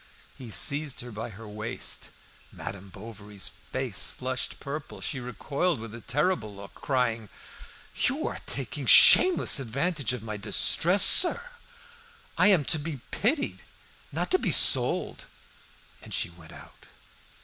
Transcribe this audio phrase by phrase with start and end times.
[0.35, 2.09] He seized her by her waist.
[2.51, 4.99] Madame Bovary's face flushed purple.
[4.99, 7.29] She recoiled with a terrible look, crying
[7.95, 11.51] "You are taking a shameless advantage of my distress, sir!
[12.35, 13.61] I am to be pitied
[14.11, 15.25] not to be sold."
[16.01, 16.87] And she went out.